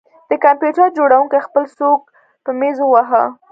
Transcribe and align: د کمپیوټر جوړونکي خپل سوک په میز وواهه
د 0.29 0.31
کمپیوټر 0.43 0.87
جوړونکي 0.97 1.39
خپل 1.47 1.63
سوک 1.77 2.01
په 2.43 2.51
میز 2.59 2.77
وواهه 2.81 3.23